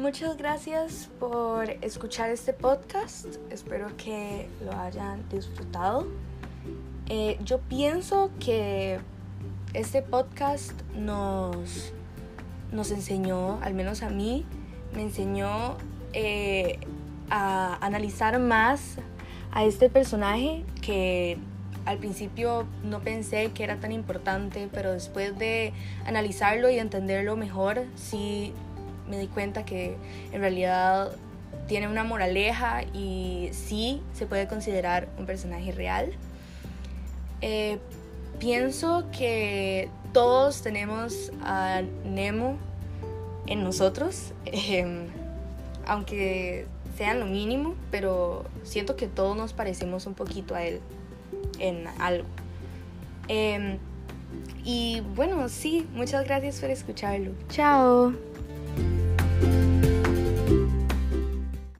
muchas 0.00 0.38
gracias 0.38 1.10
por 1.20 1.68
escuchar 1.82 2.30
este 2.30 2.54
podcast. 2.54 3.26
Espero 3.50 3.94
que 3.98 4.48
lo 4.64 4.74
hayan 4.74 5.28
disfrutado. 5.28 6.06
Eh, 7.10 7.38
yo 7.44 7.58
pienso 7.58 8.30
que 8.40 8.98
este 9.74 10.00
podcast 10.00 10.72
nos, 10.96 11.92
nos 12.72 12.90
enseñó, 12.92 13.60
al 13.62 13.74
menos 13.74 14.02
a 14.02 14.08
mí, 14.08 14.46
me 14.94 15.02
enseñó 15.02 15.76
eh, 16.14 16.78
a 17.28 17.76
analizar 17.84 18.38
más 18.38 18.96
a 19.52 19.64
este 19.64 19.90
personaje 19.90 20.64
que 20.80 21.36
al 21.84 21.98
principio 21.98 22.66
no 22.84 23.00
pensé 23.00 23.52
que 23.52 23.64
era 23.64 23.76
tan 23.76 23.92
importante, 23.92 24.66
pero 24.72 24.92
después 24.92 25.38
de 25.38 25.74
analizarlo 26.06 26.70
y 26.70 26.78
entenderlo 26.78 27.36
mejor, 27.36 27.82
sí 27.96 28.54
me 29.08 29.18
di 29.18 29.26
cuenta 29.26 29.64
que 29.64 29.96
en 30.32 30.40
realidad 30.40 31.12
tiene 31.66 31.88
una 31.88 32.04
moraleja 32.04 32.82
y 32.94 33.50
sí 33.52 34.02
se 34.12 34.26
puede 34.26 34.48
considerar 34.48 35.08
un 35.18 35.26
personaje 35.26 35.72
real. 35.72 36.12
Eh, 37.40 37.78
pienso 38.38 39.06
que 39.16 39.88
todos 40.12 40.62
tenemos 40.62 41.32
a 41.42 41.82
Nemo 42.04 42.56
en 43.46 43.62
nosotros, 43.64 44.32
em, 44.46 45.06
aunque 45.86 46.66
sean 46.96 47.20
lo 47.20 47.26
mínimo, 47.26 47.74
pero 47.90 48.44
siento 48.62 48.96
que 48.96 49.06
todos 49.06 49.36
nos 49.36 49.52
parecemos 49.52 50.06
un 50.06 50.14
poquito 50.14 50.54
a 50.54 50.64
él 50.64 50.80
en 51.58 51.86
algo. 51.98 52.26
Em, 53.28 53.78
y 54.64 55.02
bueno, 55.14 55.48
sí, 55.48 55.86
muchas 55.94 56.24
gracias 56.24 56.60
por 56.60 56.70
escucharlo. 56.70 57.32
Chao. 57.48 58.12